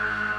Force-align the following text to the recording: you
you 0.00 0.37